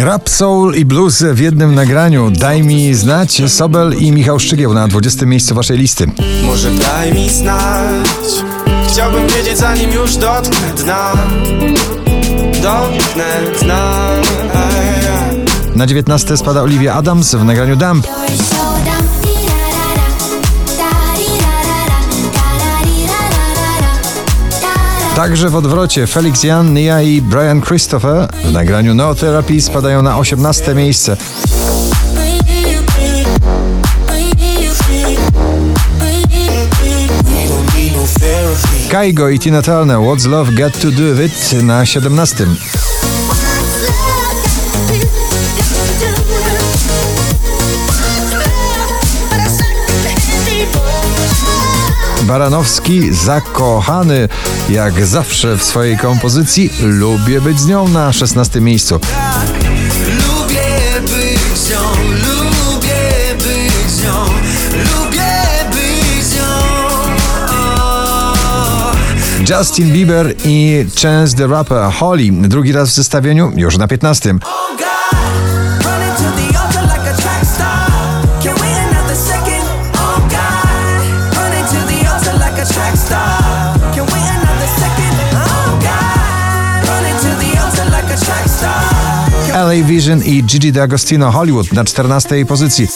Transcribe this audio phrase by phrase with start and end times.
[0.00, 2.30] Rap, soul i blues w jednym nagraniu.
[2.30, 6.06] Daj mi znać Sobel i Michał Szczygieł na 20 miejscu waszej listy.
[6.44, 8.08] Może daj mi znać
[8.88, 11.12] Chciałbym wiedzieć zanim już dotknę dna
[12.62, 14.10] Dotknę dna.
[15.74, 18.06] Na 19 spada Olivia Adams w nagraniu Dump.
[25.20, 30.18] Także w odwrocie Felix Jan, Nia i Brian Christopher w nagraniu No Therapy spadają na
[30.18, 31.16] 18 miejsce.
[38.90, 42.46] Kaigo i Tina Turner What's Love Got To Do With It na 17.
[52.30, 54.28] Baranowski zakochany
[54.68, 59.00] jak zawsze w swojej kompozycji Lubię być z nią na 16 miejscu.
[60.04, 61.78] Lubię być z nią
[62.10, 64.24] Lubię być z nią
[64.72, 65.32] Lubię
[65.70, 66.42] być z nią
[69.58, 74.34] Justin Bieber i Chance the Rapper Holly drugi raz w zestawieniu już na 15.
[89.70, 89.76] star.
[89.76, 92.88] LA Vision i Gigi D'Agostino Hollywood na 14 pozycji.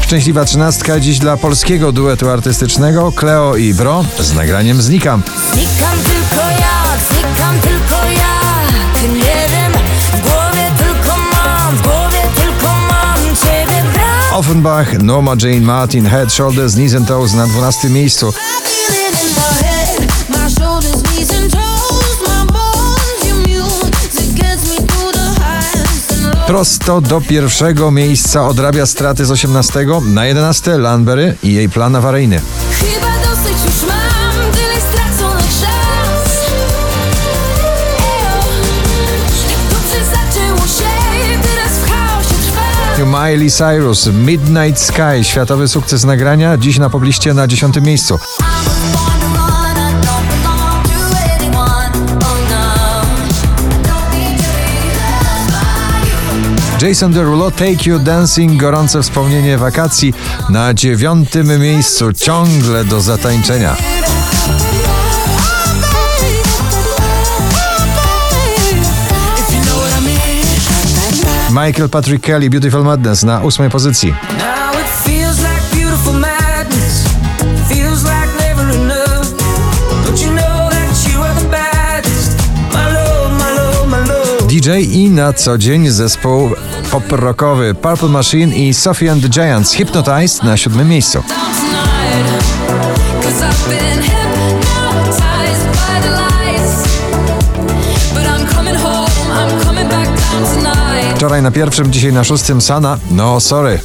[0.00, 5.22] Szczęśliwa trzynastka dziś dla polskiego duetu artystycznego Cleo i Bro z nagraniem Znikam.
[5.52, 9.72] Znikam tylko jak, znikam tylko jak Nie wiem,
[10.12, 16.32] w głowie tylko mam, w głowie tylko mam Ciebie brak Offenbach, Norma Jane Martin, Head,
[16.32, 18.32] Shoulders, Knees and Toes na 12 miejscu.
[26.46, 29.86] Prosto do pierwszego miejsca odrabia straty z 18.
[30.04, 32.40] Na 11 Lanbery i jej plan awaryjny.
[32.70, 36.40] Chyba dosyć już mam, tyle straconych szans
[37.98, 38.40] Ejo,
[39.48, 42.34] tak dobrze zaczęło się, teraz w chaosie
[42.96, 48.18] trwa Miley Cyrus, Midnight Sky, światowy sukces nagrania, dziś na pobliście na 10 miejscu.
[56.82, 60.14] Jason Derulo, Take You Dancing, gorące wspomnienie wakacji
[60.48, 63.76] na dziewiątym miejscu, ciągle do zatańczenia.
[71.50, 74.14] Michael Patrick Kelly, Beautiful Madness na ósmej pozycji.
[84.66, 86.50] DJ i na co dzień zespół
[86.90, 91.22] pop-rockowy Purple Machine i Sophie and the Giants Hypnotized na siódmym miejscu.
[101.16, 103.80] Wczoraj na pierwszym, dzisiaj na szóstym Sana, no sorry.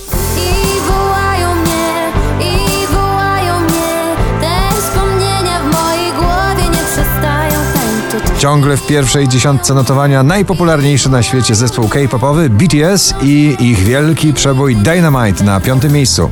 [8.41, 14.75] Ciągle w pierwszej dziesiątce notowania najpopularniejszy na świecie zespół K-popowy BTS i ich wielki przebój
[14.75, 16.29] Dynamite na piątym miejscu.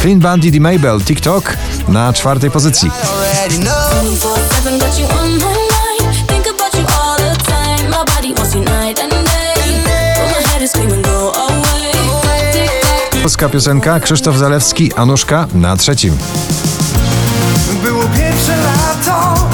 [0.00, 1.56] Clean Bandit i Mabel TikTok
[1.88, 2.90] na czwartej pozycji.
[13.24, 16.16] Polska piosenka Krzysztof Zalewski, Anuszka na trzecim.
[17.82, 19.48] Było pierwsze lato,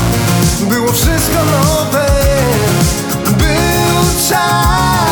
[0.69, 2.07] było wszystko nowe,
[3.25, 5.11] był czas.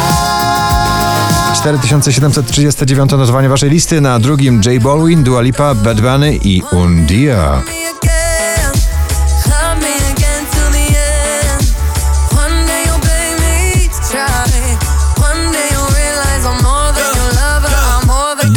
[1.61, 7.63] 4739 notowanie waszej listy na drugim J Balwin, Dua Lipa, Bad Bunny i Undia.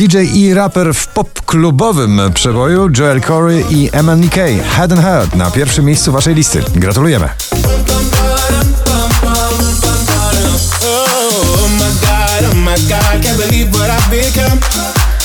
[0.02, 4.36] DJ i raper w pop-klubowym przeboju Joel Corey i MNK
[4.76, 6.64] Head and Heart na pierwszym miejscu waszej listy.
[6.76, 7.30] Gratulujemy.
[7.54, 7.68] Oh
[10.84, 11.12] oh.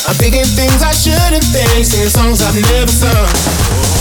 [0.08, 3.95] I'm thinking things I shouldn't think, singing songs I've never sung.